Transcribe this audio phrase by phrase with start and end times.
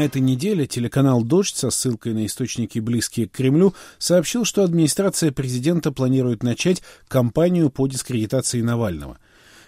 [0.00, 5.30] На этой неделе телеканал «Дождь» со ссылкой на источники, близкие к Кремлю, сообщил, что администрация
[5.30, 9.18] президента планирует начать кампанию по дискредитации Навального.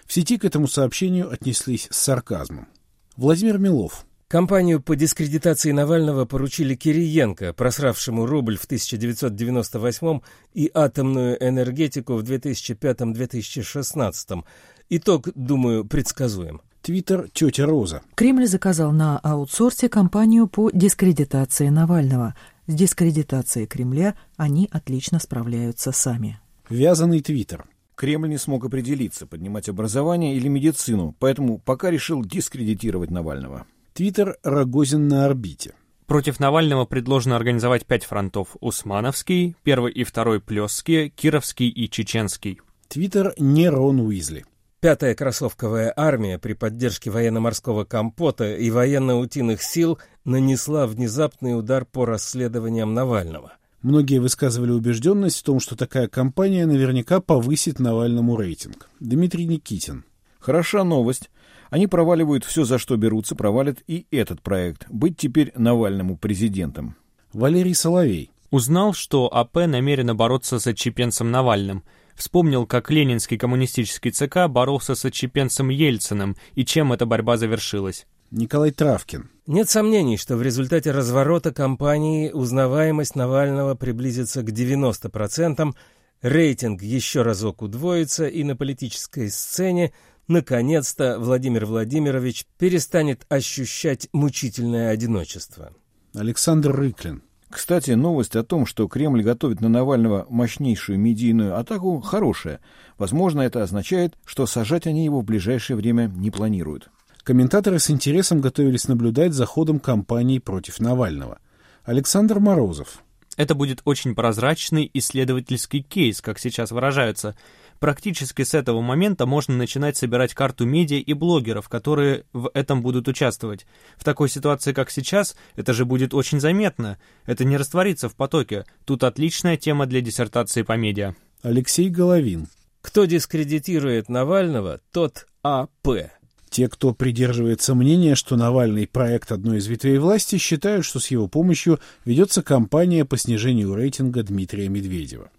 [0.07, 2.67] В сети к этому сообщению отнеслись с сарказмом.
[3.15, 4.07] Владимир Милов.
[4.27, 10.21] Кампанию по дискредитации Навального поручили Кириенко, просравшему рубль в 1998
[10.55, 14.43] и атомную энергетику в 2005-2016.
[14.89, 16.61] Итог, думаю, предсказуем.
[16.83, 18.01] Твиттер «Тетя Роза».
[18.13, 22.35] Кремль заказал на аутсорсе кампанию по дискредитации Навального.
[22.67, 26.41] С дискредитацией Кремля они отлично справляются сами.
[26.69, 27.63] Вязаный твиттер.
[27.95, 33.65] Кремль не смог определиться, поднимать образование или медицину, поэтому пока решил дискредитировать Навального.
[33.93, 35.75] Твиттер «Рогозин на орбите».
[36.05, 38.57] Против Навального предложено организовать пять фронтов.
[38.59, 42.59] Усмановский, первый и второй Плесские, Кировский и Чеченский.
[42.89, 44.43] Твиттер «Не Рон Уизли».
[44.83, 52.93] Пятая кроссовковая армия при поддержке военно-морского компота и военно-утиных сил нанесла внезапный удар по расследованиям
[52.93, 53.53] Навального.
[53.81, 58.89] Многие высказывали убежденность в том, что такая кампания наверняка повысит Навальному рейтинг.
[58.99, 60.03] Дмитрий Никитин.
[60.41, 61.31] Хороша новость.
[61.69, 64.85] Они проваливают все, за что берутся, провалят и этот проект.
[64.89, 66.97] Быть теперь Навальному президентом.
[67.31, 68.31] Валерий Соловей.
[68.51, 71.83] Узнал, что АП намерено бороться с отчепенцем Навальным–
[72.15, 78.05] Вспомнил, как ленинский коммунистический ЦК боролся с отчепенцем Ельциным и чем эта борьба завершилась.
[78.31, 79.29] Николай Травкин.
[79.45, 85.75] Нет сомнений, что в результате разворота кампании узнаваемость Навального приблизится к 90%,
[86.23, 89.93] рейтинг еще разок удвоится, и на политической сцене
[90.27, 95.73] наконец-то Владимир Владимирович перестанет ощущать мучительное одиночество.
[96.15, 97.21] Александр Рыклин.
[97.53, 102.61] Кстати, новость о том, что Кремль готовит на Навального мощнейшую медийную атаку, хорошая.
[102.97, 106.89] Возможно, это означает, что сажать они его в ближайшее время не планируют.
[107.21, 111.37] Комментаторы с интересом готовились наблюдать за ходом кампании против Навального.
[111.83, 113.03] Александр Морозов.
[113.37, 117.37] Это будет очень прозрачный исследовательский кейс, как сейчас выражаются.
[117.83, 123.09] Практически с этого момента можно начинать собирать карту медиа и блогеров, которые в этом будут
[123.09, 123.65] участвовать.
[123.97, 126.97] В такой ситуации, как сейчас, это же будет очень заметно.
[127.25, 128.63] Это не растворится в потоке.
[128.85, 131.13] Тут отличная тема для диссертации по медиа.
[131.41, 132.47] Алексей Головин.
[132.81, 136.09] Кто дискредитирует Навального, тот АП.
[136.49, 141.27] Те, кто придерживается мнения, что Навальный проект одной из ветвей власти, считают, что с его
[141.27, 145.29] помощью ведется кампания по снижению рейтинга Дмитрия Медведева.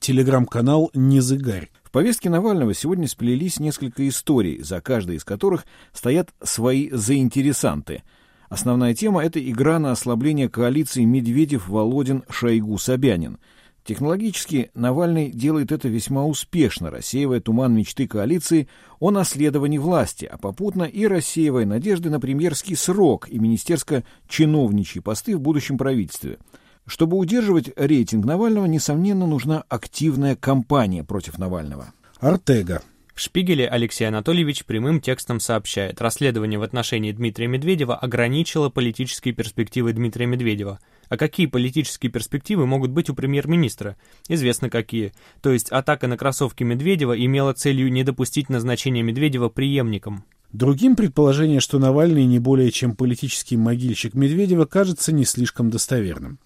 [0.00, 8.02] Телеграм-канал «Незыгарь» повестке Навального сегодня сплелись несколько историй, за каждой из которых стоят свои заинтересанты.
[8.48, 13.38] Основная тема— это игра на ослабление коалиции Медведев-Володин-Шойгу-Собянин.
[13.84, 18.66] Технологически Навальный делает это весьма успешно, рассеивая туман мечты коалиции
[18.98, 25.40] о наследовании власти, а попутно и рассеивая надежды на премьерский срок и министерско-чиновничьи посты в
[25.40, 26.38] будущем правительстве—
[26.86, 31.92] чтобы удерживать рейтинг Навального, несомненно, нужна активная кампания против Навального.
[32.20, 32.82] Артега.
[33.14, 39.92] В «Шпигеле» Алексей Анатольевич прямым текстом сообщает, расследование в отношении Дмитрия Медведева ограничило политические перспективы
[39.92, 40.80] Дмитрия Медведева.
[41.08, 43.96] А какие политические перспективы могут быть у премьер-министра?
[44.28, 45.12] Известно какие.
[45.42, 50.24] То есть атака на кроссовки Медведева имела целью не допустить назначения Медведева преемником.
[50.50, 56.40] Другим предположение, что Навальный не более чем политический могильщик Медведева, кажется не слишком достоверным.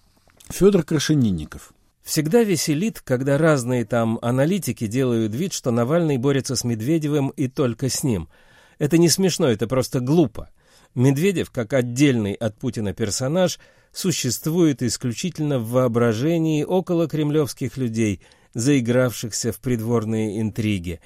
[0.51, 1.73] Федор Крашенинников.
[2.01, 7.87] Всегда веселит, когда разные там аналитики делают вид, что Навальный борется с Медведевым и только
[7.87, 8.29] с ним.
[8.79, 10.49] Это не смешно, это просто глупо.
[10.95, 13.59] Медведев, как отдельный от Путина персонаж,
[13.91, 18.21] существует исключительно в воображении около кремлевских людей,
[18.55, 20.99] заигравшихся в придворные интриги.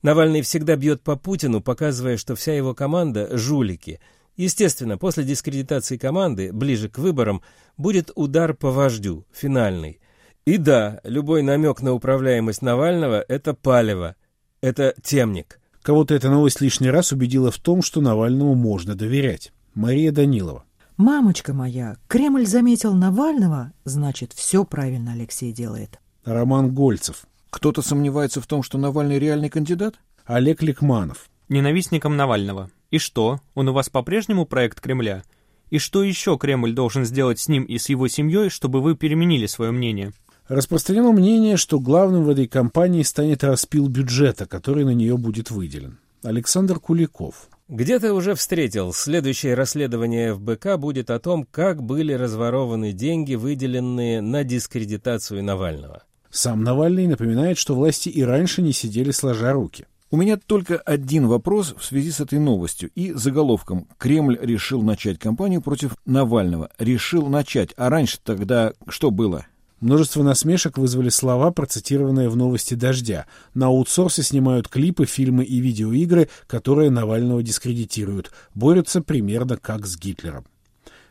[0.00, 4.00] Навальный всегда бьет по Путину, показывая, что вся его команда– жулики–
[4.36, 7.42] Естественно, после дискредитации команды, ближе к выборам,
[7.76, 10.00] будет удар по вождю, финальный.
[10.44, 14.14] И да, любой намек на управляемость Навального– это палево,
[14.60, 15.58] это темник.
[15.82, 19.52] Кого-то эта новость лишний раз убедила в том, что Навальному можно доверять.
[19.74, 20.64] Мария Данилова.
[20.96, 25.98] «Мамочка моя, Кремль заметил Навального, значит, все правильно Алексей делает».
[26.24, 27.26] Роман Гольцев.
[27.50, 29.96] Кто-то сомневается в том, что Навальный реальный кандидат?
[30.24, 31.28] Олег Ликманов.
[31.48, 32.70] Ненавистником Навального.
[32.90, 35.24] И что, он у вас по-прежнему проект Кремля?
[35.70, 39.46] И что еще Кремль должен сделать с ним и с его семьей, чтобы вы переменили
[39.46, 40.12] свое мнение?
[40.48, 45.98] Распространено мнение, что главным в этой кампании станет распил бюджета, который на нее будет выделен.
[46.22, 47.48] Александр Куликов.
[47.68, 48.92] Где-то уже встретил.
[48.92, 56.04] Следующее расследование ФБК будет о том, как были разворованы деньги, выделенные на дискредитацию Навального.
[56.30, 59.86] Сам Навальный напоминает, что власти и раньше не сидели сложа руки.
[60.08, 63.88] У меня только один вопрос в связи с этой новостью и заголовком.
[63.98, 66.70] Кремль решил начать кампанию против Навального.
[66.78, 67.70] Решил начать.
[67.76, 69.46] А раньше тогда что было?
[69.80, 73.26] Множество насмешек вызвали слова, процитированные в новости «Дождя».
[73.52, 78.30] На аутсорсе снимают клипы, фильмы и видеоигры, которые Навального дискредитируют.
[78.54, 80.46] Борются примерно как с Гитлером.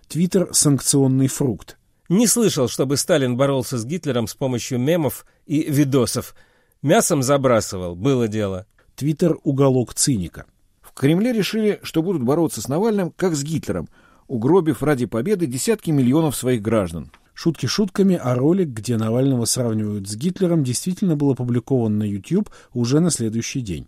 [0.08, 1.78] Твиттер— санкционный фрукт.
[2.08, 6.34] Не слышал, чтобы Сталин боролся с Гитлером с помощью мемов и видосов.
[6.82, 8.66] Мясом забрасывал, было дело.
[8.96, 10.46] Твиттер— уголок циника.
[10.82, 13.90] В Кремле решили, что будут бороться с Навальным как с Гитлером,
[14.28, 17.12] угробив ради победы десятки миллионов своих граждан.
[17.34, 23.02] Шутки шутками, а ролик, где Навального сравнивают с Гитлером, действительно был опубликован на YouTube уже
[23.02, 23.88] на следующий день.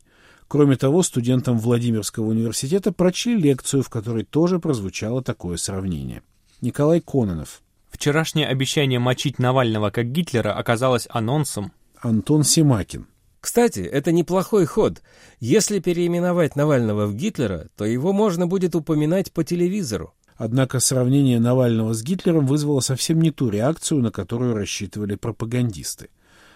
[0.49, 6.23] Кроме того, студентам Владимирского университета прочли лекцию, в которой тоже прозвучало такое сравнение.
[6.59, 7.61] Николай Кононов.
[7.89, 11.71] Вчерашнее обещание мочить Навального как Гитлера оказалось анонсом.
[12.01, 13.07] Антон Семакин.
[13.47, 15.01] Кстати, это неплохой ход.
[15.39, 20.13] Если переименовать Навального в Гитлера, то его можно будет упоминать по телевизору.
[20.35, 26.09] Однако сравнение Навального с Гитлером вызвало совсем не ту реакцию, на которую рассчитывали пропагандисты.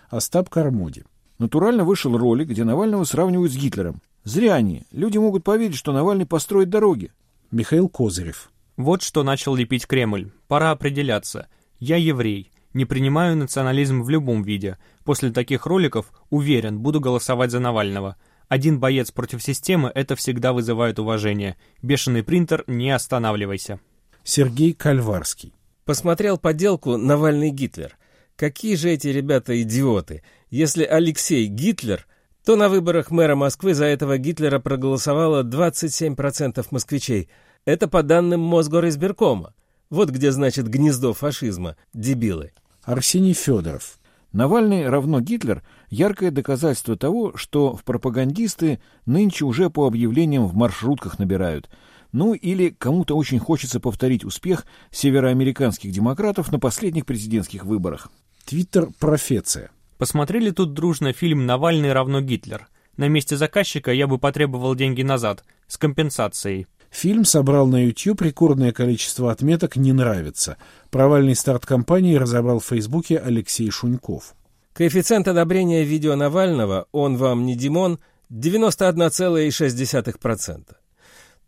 [0.09, 1.05] Остап Кармоди.
[1.39, 4.01] Натурально вышел ролик, где Навального сравнивают с Гитлером.
[4.25, 4.83] Зря они.
[4.91, 7.13] Люди могут поверить, что Навальный построит дороги.
[7.51, 8.51] Михаил Козырев.
[8.75, 10.29] Вот что начал лепить Кремль.
[10.49, 11.47] Пора определяться.
[11.79, 12.51] Я еврей.
[12.73, 14.77] Не принимаю национализм в любом виде.
[15.03, 18.15] После таких роликов, уверен, буду голосовать за Навального.
[18.47, 21.57] Один боец против системы— это всегда вызывает уважение.
[21.81, 23.79] Бешеный принтер, не останавливайся.
[24.23, 25.53] Сергей Кальварский.
[25.85, 27.97] Посмотрел подделку «Навальный Гитлер».
[28.35, 30.23] Какие же эти ребята идиоты.
[30.49, 32.07] Если Алексей Гитлер,
[32.45, 37.29] то на выборах мэра Москвы за этого Гитлера проголосовало 27% москвичей.
[37.65, 39.53] Это по данным Мосгоризбиркома.
[39.89, 42.51] Вот где значит гнездо фашизма, дебилы.
[42.83, 43.99] Арсений Федоров.
[44.31, 51.19] Навальный равно Гитлер– яркое доказательство того, что в пропагандисты нынче уже по объявлениям в маршрутках
[51.19, 51.69] набирают.
[52.11, 58.09] Ну или кому-то очень хочется повторить успех североамериканских демократов на последних президентских выборах.
[58.45, 59.69] Твиттер «Профеция».
[59.97, 62.67] Посмотрели тут дружно фильм «Навальный равно Гитлер».
[62.97, 66.67] На месте заказчика я бы потребовал деньги назад, с компенсацией.
[66.91, 70.57] Фильм собрал на YouTube рекордное количество отметок «Не нравится».
[70.89, 74.35] Провальный старт кампании разобрал в Фейсбуке Алексей Шуньков.
[74.73, 77.99] Коэффициент одобрения видео Навального «Он вам не Димон»
[78.29, 80.75] 91,6%.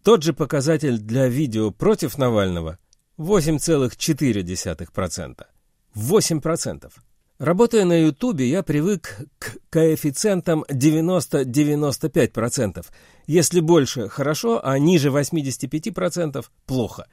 [0.01, 2.79] Тот же показатель для видео против Навального
[3.17, 5.45] 8,4%.
[5.95, 6.91] 8%.
[7.39, 12.85] Работая на Ютубе, я привык к коэффициентам 90-95%.
[13.25, 17.07] Если больше– хорошо, а ниже 85%– плохо.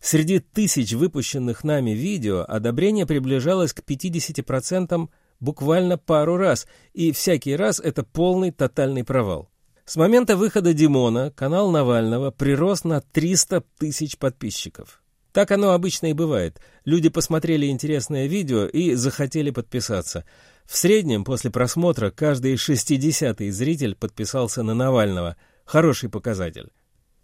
[0.00, 5.08] Среди тысяч выпущенных нами видео одобрение приближалось к 50%
[5.38, 9.50] буквально пару раз, и всякий раз это полный тотальный провал.
[9.84, 15.00] С момента выхода Димона канал Навального прирос на 300 тысяч подписчиков.
[15.32, 16.60] Так оно обычно и бывает.
[16.84, 20.24] Люди посмотрели интересное видео и захотели подписаться.
[20.66, 25.36] В среднем после просмотра каждый шестидесятый зритель подписался на Навального.
[25.64, 26.70] Хороший показатель.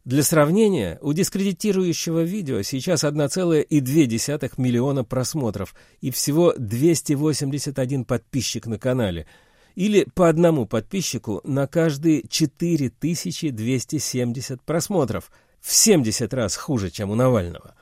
[0.05, 9.27] Для сравнения, у дискредитирующего видео сейчас 1,2 миллиона просмотров и всего 281 подписчик на канале,
[9.75, 17.75] или по одному подписчику на каждые 4270 просмотров, в 70 раз хуже, чем у Навального.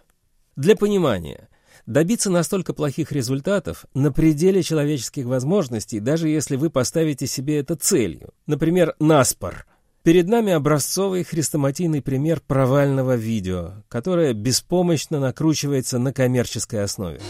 [0.56, 1.48] Для понимания,
[1.86, 8.30] добиться настолько плохих результатов на пределе человеческих возможностей, даже если вы поставите себе это целью,
[8.46, 9.66] например, наспор–
[10.04, 17.22] Перед нами образцовый хрестоматийный пример провального видео, которое беспомощно накручивается на коммерческой основе.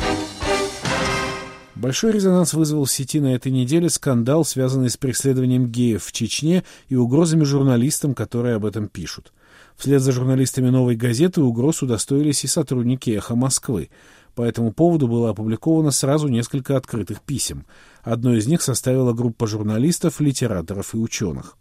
[1.76, 6.64] Большой резонанс вызвал в сети на этой неделе скандал, связанный с преследованием геев в Чечне
[6.88, 9.32] и угрозами журналистам, которые об этом пишут.
[9.76, 13.90] Вслед за журналистами «Новой газеты» угроз удостоились и сотрудники «Эхо Москвы».
[14.34, 17.66] По этому поводу было опубликовано сразу несколько открытых писем.
[18.02, 21.56] Одно из них составила группа журналистов, литераторов и ученых.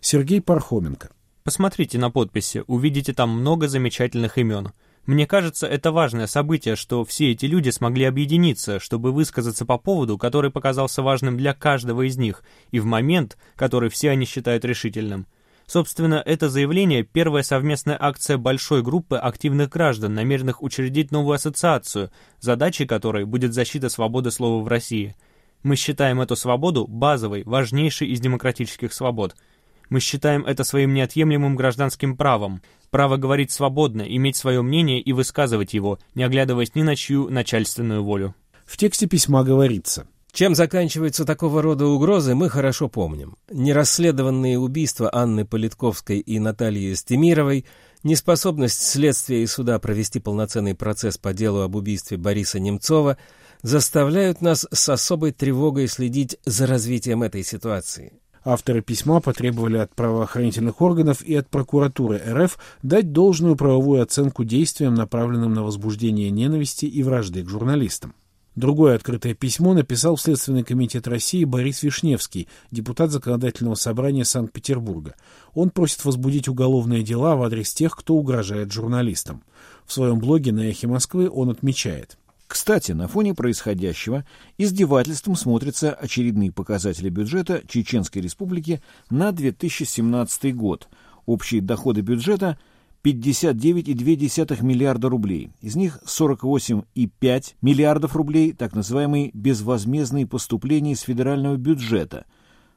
[0.00, 1.10] Сергей Пархоменко.
[1.44, 4.70] Посмотрите на подписи, увидите там много замечательных имен.
[5.06, 10.16] Мне кажется, это важное событие, что все эти люди смогли объединиться, чтобы высказаться по поводу,
[10.16, 15.26] который показался важным для каждого из них, и в момент, который все они считают решительным.
[15.72, 22.10] Собственно, это заявление– первая совместная акция большой группы активных граждан, намеренных учредить новую ассоциацию,
[22.40, 25.16] задачей которой будет защита свободы слова в России.
[25.62, 29.34] Мы считаем эту свободу базовой, важнейшей из демократических свобод–
[29.88, 32.62] мы считаем это своим неотъемлемым гражданским правом.
[32.90, 38.02] Право говорить свободно, иметь свое мнение и высказывать его, не оглядываясь ни на чью начальственную
[38.02, 38.34] волю.
[38.64, 40.06] В тексте письма говорится.
[40.32, 43.36] Чем заканчиваются такого рода угрозы, мы хорошо помним.
[43.50, 47.66] Нерасследованные убийства Анны Политковской и Натальи Стемировой,
[48.02, 53.18] неспособность следствия и суда провести полноценный процесс по делу об убийстве Бориса Немцова
[53.60, 58.14] заставляют нас с особой тревогой следить за развитием этой ситуации.
[58.42, 64.94] Авторы письма потребовали от правоохранительных органов и от прокуратуры РФ дать должную правовую оценку действиям,
[64.94, 68.14] направленным на возбуждение ненависти и вражды к журналистам.
[68.54, 75.14] Другое открытое письмо написал в Следственный комитет России Борис Вишневский, депутат Законодательного собрания Санкт-Петербурга.
[75.54, 79.42] Он просит возбудить уголовные дела в адрес тех, кто угрожает журналистам.
[79.86, 82.18] В своем блоге на «Эхе Москвы» он отмечает.
[82.46, 84.26] Кстати, на фоне происходящего
[84.58, 90.88] издевательством смотрятся очередные показатели бюджета Чеченской Республики на 2017 год.
[91.24, 92.58] Общие доходы бюджета–
[93.04, 95.50] 59,2 миллиарда рублей.
[95.60, 102.26] Из них 48,5 миллиардов рублей– так называемые безвозмездные поступления из федерального бюджета.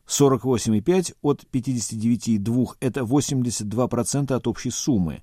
[0.07, 5.21] 48,5 от 59,2– это 82% от общей суммы.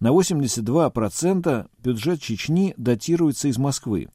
[0.00, 4.08] На 82% бюджет Чечни датируется из Москвы.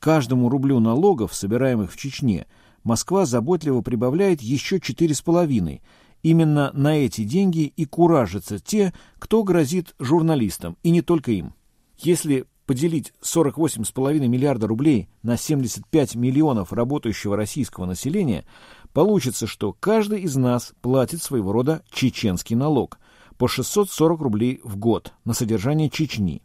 [0.00, 2.46] Каждому рублю налогов, собираемых в Чечне,
[2.82, 5.80] Москва заботливо прибавляет еще 4,5
[6.22, 11.54] Именно на эти деньги и куражатся те, кто грозит журналистам, и не только им.
[11.98, 18.44] Если поделить 48,5 миллиарда рублей на 75 миллионов работающего российского населения,
[18.92, 22.98] получится, что каждый из нас платит своего рода чеченский налог
[23.38, 26.42] по 640 рублей в год на содержание Чечни.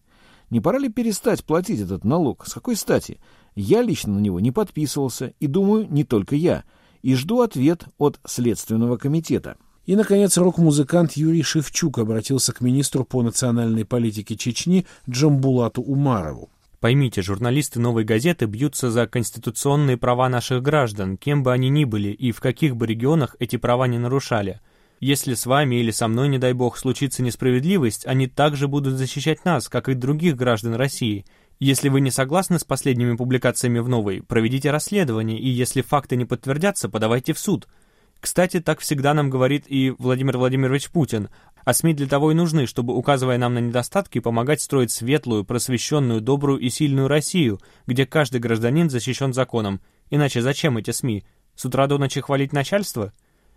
[0.49, 2.47] Не пора ли перестать платить этот налог?
[2.47, 3.19] С какой стати?
[3.53, 6.63] Я лично на него не подписывался, и думаю, не только я,
[7.01, 9.57] и жду ответ от Следственного комитета.
[9.85, 16.49] И, наконец, рок-музыкант Юрий Шевчук обратился к министру по национальной политике Чечни Джамбулату Умарову.
[16.79, 22.09] Поймите, журналисты «Новой газеты» бьются за конституционные права наших граждан, кем бы они ни были
[22.09, 24.59] и в каких бы регионах эти права не нарушали.
[24.99, 29.45] Если с вами или со мной, не дай бог, случится несправедливость, они также будут защищать
[29.45, 31.25] нас, как и других граждан России.
[31.59, 36.25] Если вы не согласны с последними публикациями в «Новой», проведите расследование, и если факты не
[36.25, 37.67] подтвердятся, подавайте в суд–
[38.25, 41.29] кстати, так всегда нам говорит и Владимир Владимирович Путин,
[41.63, 46.21] а СМИ для того и нужны, чтобы, указывая нам на недостатки, помогать строить светлую, просвещенную,
[46.21, 49.79] добрую и сильную Россию, где каждый гражданин защищен законом.
[50.09, 51.23] Иначе зачем эти СМИ?
[51.55, 53.13] С утра до ночи хвалить начальство?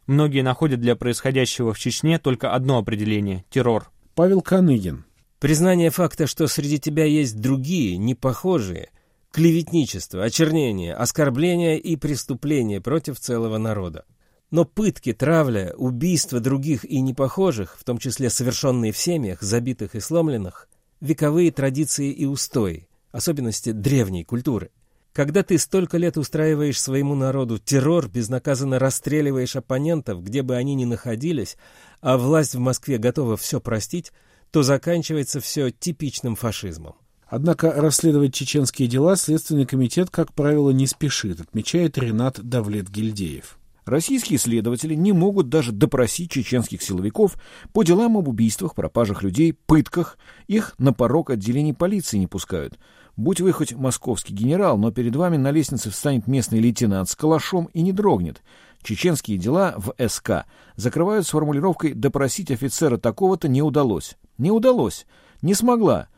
[0.07, 3.91] Многие находят для происходящего в Чечне только одно определение– террор.
[4.15, 5.07] Павел Каныгин.
[5.39, 8.91] Признание факта, что среди тебя есть другие, непохожие,
[9.33, 14.05] клеветничество, очернение, оскорбление и преступление против целого народа.
[14.51, 20.01] Но пытки, травля, убийства других и непохожих, в том числе совершенные в семьях, забитых и
[20.01, 20.69] сломленных,
[21.01, 24.71] вековые традиции и устои, особенности древней культуры.
[25.13, 30.85] Когда ты столько лет устраиваешь своему народу террор, безнаказанно расстреливаешь оппонентов, где бы они ни
[30.85, 31.57] находились,
[32.01, 34.13] а власть в Москве готова все простить,
[34.51, 36.95] то заканчивается все типичным фашизмом.
[37.27, 43.59] Однако расследовать чеченские дела Следственный комитет, как правило, не спешит, отмечает Ренат Давлет-Гильдеев.
[43.89, 47.39] Российские следователи не могут даже допросить чеченских силовиков
[47.73, 50.19] по делам об убийствах, пропажах людей, пытках.
[50.47, 52.79] Их на порог отделений полиции не пускают.
[53.17, 57.71] Будь вы хоть московский генерал, но перед вами на лестнице встанет местный лейтенант с калашом
[57.73, 58.43] и не дрогнет.
[58.83, 60.45] Чеченские дела в СК
[60.77, 64.19] закрывают с формулировкой «допросить офицера такого-то не удалось».
[64.37, 65.07] Не удалось.
[65.41, 66.09] Не смогла.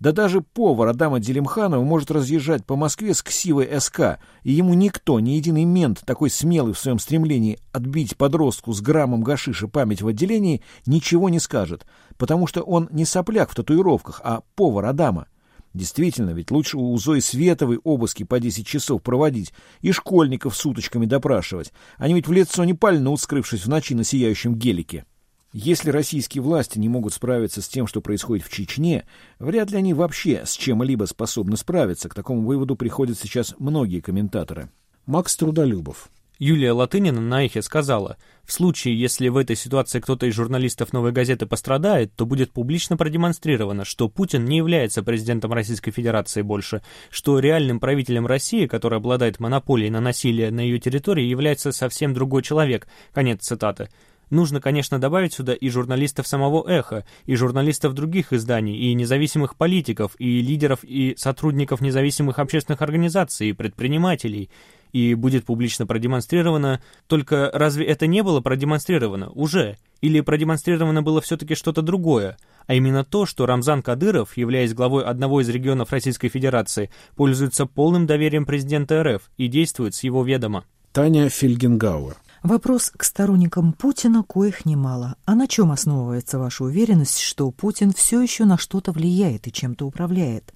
[0.00, 5.20] Да даже повар Адама Делимханова может разъезжать по Москве с ксивой СК, и ему никто,
[5.20, 10.08] ни единый мент, такой смелый в своем стремлении отбить подростку с граммом гашиша память в
[10.08, 11.84] отделении, ничего не скажет,
[12.16, 15.26] потому что он не сопляк в татуировках, а повар Адама.
[15.74, 19.52] Действительно, ведь лучше у Зои Световой обыски по 10 часов проводить
[19.82, 21.74] и школьников с уточками допрашивать.
[21.98, 25.04] Они ведь в лицо не пальнут, скрывшись в ночи на сияющем гелике.
[25.52, 29.04] Если российские власти не могут справиться с тем, что происходит в Чечне,
[29.40, 32.08] вряд ли они вообще с чем-либо способны справиться.
[32.08, 34.70] К такому выводу приходят сейчас многие комментаторы.
[35.06, 36.08] Макс Трудолюбов.
[36.38, 41.12] Юлия Латынина на эхе сказала, в случае, если в этой ситуации кто-то из журналистов «Новой
[41.12, 46.80] газеты» пострадает, то будет публично продемонстрировано, что Путин не является президентом Российской Федерации больше,
[47.10, 52.42] что реальным правителем России, который обладает монополией на насилие на ее территории, является совсем другой
[52.42, 52.88] человек.
[53.12, 53.90] Конец цитаты.
[54.30, 60.14] Нужно, конечно, добавить сюда и журналистов самого «Эхо», и журналистов других изданий, и независимых политиков,
[60.18, 64.50] и лидеров и сотрудников независимых общественных организаций, и предпринимателей.
[64.92, 66.80] И будет публично продемонстрировано...
[67.06, 69.30] Только разве это не было продемонстрировано?
[69.30, 69.76] Уже?
[70.00, 72.36] Или продемонстрировано было все-таки что-то другое?
[72.70, 78.06] а именно то, что Рамзан Кадыров, являясь главой одного из регионов Российской Федерации, пользуется полным
[78.06, 80.64] доверием президента РФ и действует с его ведома.
[80.92, 82.14] Таня Фельгенгауэр.
[82.42, 85.16] Вопрос к сторонникам Путина коих немало.
[85.26, 89.86] А на чем основывается ваша уверенность, что Путин все еще на что-то влияет и чем-то
[89.86, 90.54] управляет?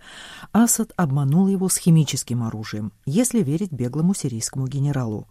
[0.53, 5.29] Асад обманул его с химическим оружием, если верить беглому сирийскому генералу.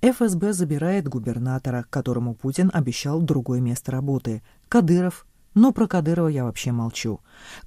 [0.00, 4.42] ФСБ забирает губернатора, которому Путин обещал другое место работы.
[4.68, 5.26] Кадыров.
[5.54, 7.18] Но про Кадырова я вообще молчу.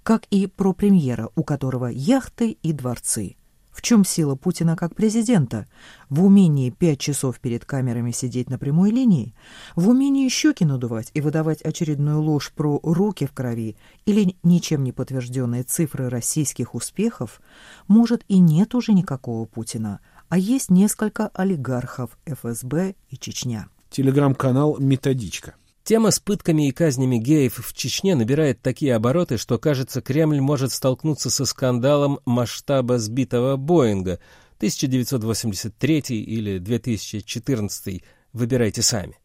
[0.01, 3.35] Как и про премьера, у которого яхты и дворцы.
[3.71, 5.67] В чем сила Путина как президента?
[6.09, 9.33] В умении пять часов перед камерами сидеть на прямой линии?
[9.75, 14.91] В умении щеки надувать и выдавать очередную ложь про руки в крови или ничем не
[14.91, 17.41] подтвержденные цифры российских успехов?
[17.87, 19.99] Может, и нет уже никакого Путина,
[20.29, 23.67] а есть несколько олигархов ФСБ и Чечня.
[23.89, 25.55] Телеграм-канал «Методичка».
[25.89, 30.71] Тема с пытками и казнями геев в Чечне набирает такие обороты, что, кажется, Кремль может
[30.71, 34.19] столкнуться со скандалом масштаба сбитого Боинга
[34.57, 38.03] 1983 или 2014,
[38.33, 39.17] выбирайте сами.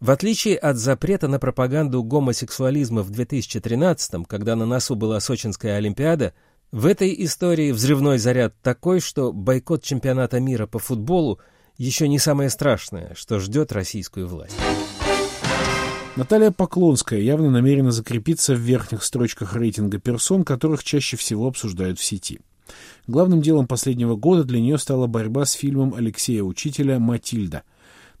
[0.00, 6.32] В отличие от запрета на пропаганду гомосексуализма в 2013 когда на носу была Сочинская Олимпиада,
[6.72, 11.40] в этой истории взрывной заряд такой, что бойкот чемпионата мира по футболу
[11.76, 14.56] еще не самое страшное, что ждет российскую власть.
[16.16, 22.04] Наталья Поклонская явно намерена закрепиться в верхних строчках рейтинга персон, которых чаще всего обсуждают в
[22.04, 22.40] сети.
[23.06, 27.64] Главным делом последнего года для нее стала борьба с фильмом Алексея Учителя «Матильда».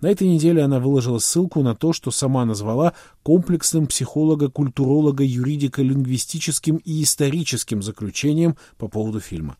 [0.02, 5.80] На этой неделе она выложила ссылку на то, что сама назвала комплексным психолога, культуролога, юридико
[5.80, 9.56] лингвистическим и историческим заключением по поводу фильма.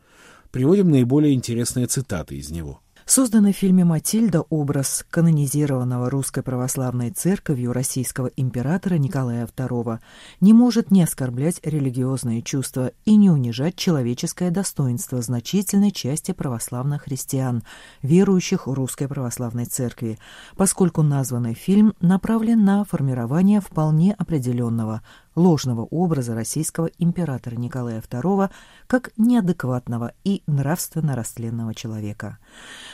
[0.51, 2.81] Приводим наиболее интересные цитаты из него.
[3.09, 10.01] Созданный в фильме «Матильда» образ канонизированного русской православной церковью российского императора Николая II
[10.41, 17.63] не может не оскорблять религиозные чувства и не унижать человеческое достоинство значительной части православных христиан,
[18.03, 20.19] верующих в русской православной церкви,
[20.57, 25.03] поскольку названный фильм направлен на формирование вполне определенного
[25.37, 28.51] ложного образа российского императора Николая II
[28.87, 32.39] как неадекватного и нравственно растленного человека.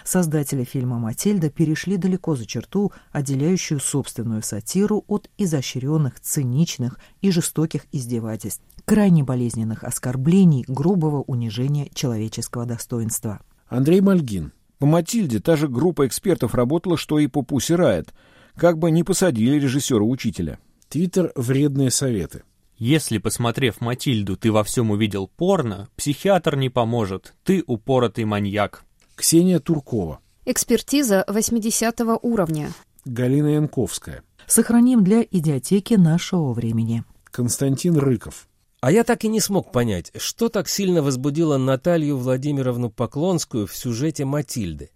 [0.05, 7.87] Создатели фильма «Матильда» перешли далеко за черту, отделяющую собственную сатиру от изощренных, циничных и жестоких
[7.93, 13.40] издевательств, крайне болезненных оскорблений, грубого унижения человеческого достоинства.
[13.69, 14.53] Андрей Мальгин.
[14.79, 18.12] По «Матильде» та же группа экспертов работала, что и по «Пусси Райт»,
[18.57, 20.59] как бы не посадили режиссера-учителя.
[20.92, 22.42] Твиттер «Вредные советы».
[22.76, 28.85] Если, посмотрев «Матильду», ты во всем увидел порно, психиатр не поможет, ты упоротый маньяк.
[29.14, 30.20] Ксения Туркова.
[30.44, 32.74] Экспертиза 80 уровня.
[33.07, 34.22] Галина Янковская.
[34.46, 37.05] Сохраним для идиотеки нашего времени.
[37.31, 38.46] Константин Рыков.
[38.83, 43.74] А я так и не смог понять, что так сильно возбудило Наталью Владимировну Поклонскую в
[43.74, 44.90] сюжете «Матильды».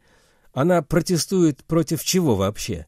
[0.53, 2.85] Она протестует против чего вообще?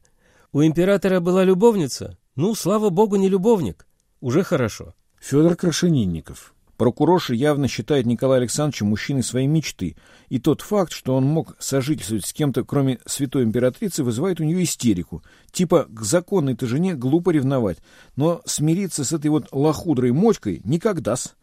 [0.53, 2.18] У императора была любовница?
[2.41, 3.85] Ну, слава богу, не любовник.
[4.21, 4.93] Уже хорошо.
[5.19, 6.53] Федор Крашенинников.
[6.77, 9.97] Прокурорша явно считает Николая Александровича мужчиной своей мечты,
[10.29, 14.63] и тот факт, что он мог сожительствовать с кем-то, кроме святой императрицы, вызывает у нее
[14.63, 15.21] истерику.
[15.51, 17.79] Типа, к законной-то жене глупо ревновать,
[18.15, 21.35] но смириться с этой вот лохудрой мочкой никогда-с.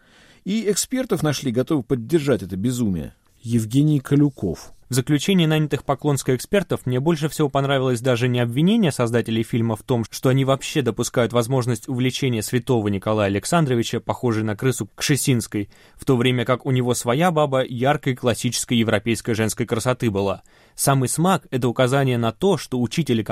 [0.44, 3.12] И экспертов нашли, готовы поддержать это безумие.
[3.46, 4.72] Евгений Калюков.
[4.88, 9.84] В заключении нанятых Поклонской экспертов мне больше всего понравилось даже не обвинение создателей фильма в
[9.84, 16.04] том, что они вообще допускают возможность увлечения святого Николая Александровича, похожей на крысу Кшесинской, в
[16.04, 20.42] то время как у него своя баба яркой классической европейской женской красоты была.
[20.74, 23.22] Самый смак— это указание на то, что учитель и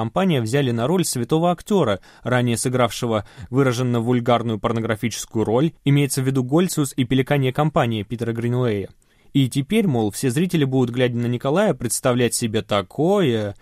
[0.41, 6.93] взяли на роль святого актера, ранее сыгравшего выраженно вульгарную порнографическую роль, имеется в виду Гольцус
[6.97, 8.91] и пеликания компании Питера Гринуэя.
[9.35, 13.55] И теперь, мол, все зрители будут, глядя на Николая, представлять себе такое...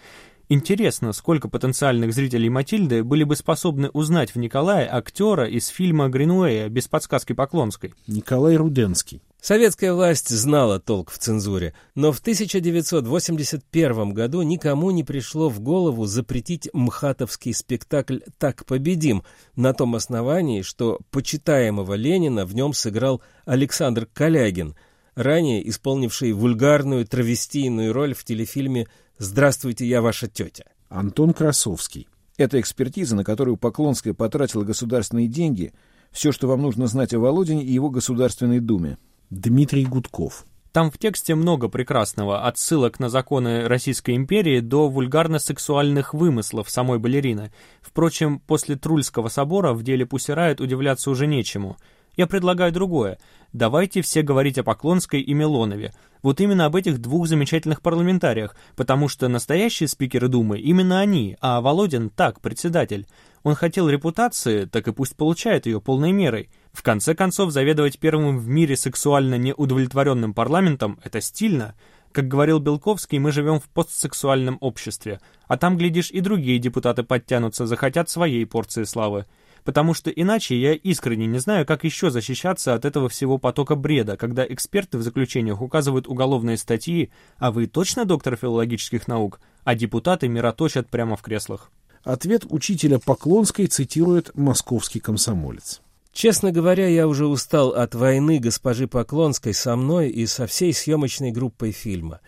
[0.49, 6.69] Интересно, сколько потенциальных зрителей Матильды были бы способны узнать в Николае актера из фильма Гринуэя
[6.69, 7.95] без подсказки Поклонской?
[8.07, 9.23] Николай Руденский.
[9.41, 16.05] Советская власть знала толк в цензуре, но в 1981 году никому не пришло в голову
[16.05, 19.23] запретить мхатовский спектакль «Так победим»
[19.57, 24.77] на том основании, что почитаемого Ленина в нем сыграл Александр Калягин–
[25.15, 28.87] ранее исполнивший вульгарную травестийную роль в телефильме
[29.19, 30.65] «Здравствуйте, я ваша тетя».
[30.89, 32.09] Антон Красовский.
[32.37, 35.73] Эта экспертиза, на которую Поклонская потратила государственные деньги,
[36.11, 38.99] все, что вам нужно знать о Володине и его Государственной Думе.
[39.31, 40.45] Дмитрий Гудков.
[40.73, 46.99] Там в тексте много прекрасного, от ссылок на законы Российской империи до вульгарно-сексуальных вымыслов самой
[46.99, 47.53] балерины.
[47.83, 51.77] Впрочем, после Трульского собора в деле Пусирает удивляться уже нечему.
[52.17, 53.19] Я предлагаю другое.
[53.53, 55.95] Давайте все говорить о Поклонской и Милонове.
[56.23, 61.61] Вот именно об этих двух замечательных парламентариях, потому что настоящие спикеры Думы именно они, а
[61.61, 63.07] Володин так, председатель.
[63.43, 66.49] Он хотел репутации, так и пусть получает ее полной мерой.
[66.73, 71.75] В конце концов, заведовать первым в мире сексуально неудовлетворенным парламентом– это стильно.
[72.13, 77.67] Как говорил Белковский, мы живем в постсексуальном обществе, а там, глядишь, и другие депутаты подтянутся,
[77.67, 79.25] захотят своей порции славы.
[79.65, 84.17] Потому что иначе я искренне не знаю, как еще защищаться от этого всего потока бреда,
[84.17, 90.29] когда эксперты в заключениях указывают уголовные статьи, а вы точно доктор филологических наук, а депутаты
[90.29, 91.71] мироточат прямо в креслах.
[92.03, 95.81] Ответ учителя Поклонской цитирует московский комсомолец.
[96.13, 101.31] Честно говоря, я уже устал от войны госпожи Поклонской со мной и со всей съемочной
[101.31, 102.21] группой фильма.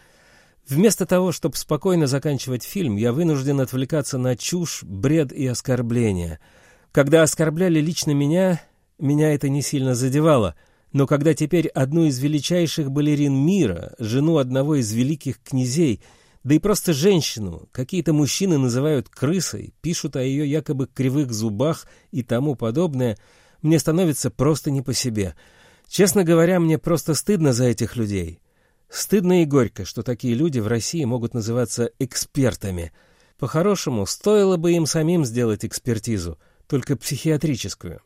[0.66, 6.40] Вместо того, чтобы спокойно заканчивать фильм, я вынужден отвлекаться на чушь, бред и оскорбления.
[6.94, 8.62] Когда оскорбляли лично меня,
[8.98, 10.54] меня это не сильно задевало,
[10.92, 16.00] но когда теперь одну из величайших балерин мира, жену одного из великих князей—
[16.44, 22.22] да и просто женщину какие-то мужчины называют крысой, пишут о ее якобы кривых зубах и
[22.22, 23.16] тому подобное,
[23.62, 25.34] мне становится просто не по себе.
[25.88, 28.40] Честно говоря, мне просто стыдно за этих людей.
[28.90, 32.92] Стыдно и горько, что такие люди в России могут называться экспертами.
[33.38, 38.00] По-хорошему, стоило бы им самим сделать экспертизу, только психиатрическую.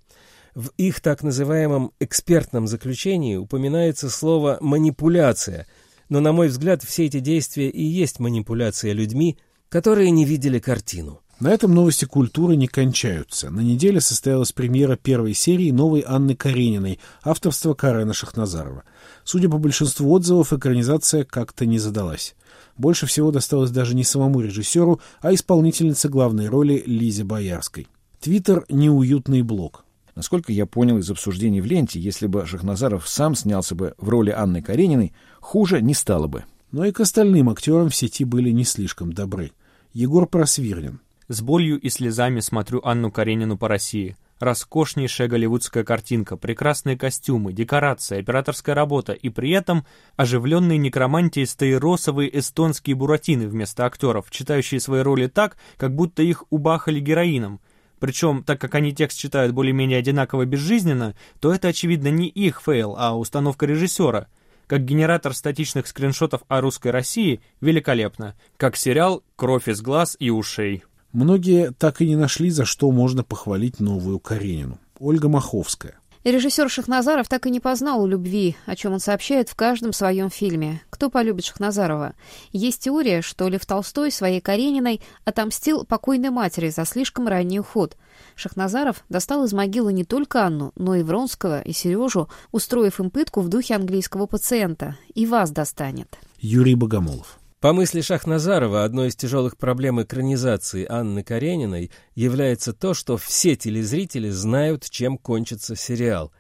[0.55, 5.66] В их так называемом экспертном заключении упоминается слово «манипуляция»,
[6.09, 11.21] но, на мой взгляд, все эти действия и есть манипуляция людьми, которые не видели картину.
[11.40, 13.51] На этом новости культуры не кончаются.
[13.51, 18.83] На неделе состоялась премьера первой серии новой Анны Карениной, авторства Карена Шахназарова.
[19.23, 22.35] Судя по большинству отзывов, экранизация как-то не задалась.
[22.77, 27.87] Больше всего досталось даже не самому режиссеру, а исполнительнице главной роли Лизе Боярской.
[28.21, 29.85] Твиттер— неуютный блог.
[30.17, 34.31] Насколько я понял из обсуждений в ленте, если бы Шахназаров сам снялся бы в роли
[34.31, 36.45] Анны Карениной, хуже не стало бы.
[36.73, 39.53] Но и к остальным актерам в сети были не слишком добры.
[39.93, 41.01] Егор Просвирнин.
[41.29, 44.17] С болью и слезами смотрю Анну Каренину по России.
[44.41, 49.85] Роскошнейшая голливудская картинка, прекрасные костюмы, декорация, операторская работа и при этом
[50.17, 57.01] оживленные некромантией стоеросовые эстонские буратины вместо актеров, читающие свои роли так, как будто их убахали
[57.01, 57.61] героином.
[57.99, 62.95] Причем, так как они текст читают более-менее одинаково безжизненно, то это, очевидно, не их фейл,
[62.97, 64.29] а установка режиссера.
[64.67, 68.35] Как генератор статичных скриншотов о русской России великолепно.
[68.57, 70.85] Как сериал «Кровь из глаз и ушей».
[71.13, 74.79] Многие так и не нашли, за что можно похвалить новую Каренину.
[74.99, 75.99] Ольга Маховская.
[76.31, 80.83] Режиссер Шахназаров так и не познал любви, о чем он сообщает в каждом своем фильме.
[80.91, 82.14] Кто полюбит Шахназарова?
[82.53, 87.97] Есть теория, что Лев Толстой своей Карениной отомстил покойной матери за слишком ранний уход.
[88.35, 93.41] Шахназаров достал из могилы не только Анну, но и Вронского, и Сережу, устроив им пытку
[93.41, 94.97] в духе английского пациента.
[95.14, 96.19] И вас достанет.
[96.41, 97.38] Юрий Богомолов.
[97.61, 104.31] По мысли Шахназарова, одной из тяжелых проблем экранизации Анны Карениной является то, что все телезрители
[104.31, 106.33] знают, чем кончится сериал.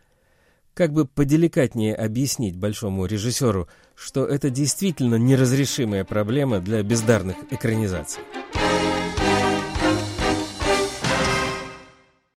[0.74, 8.22] Как бы поделикатнее объяснить большому режиссеру, что это действительно неразрешимая проблема для бездарных экранизаций.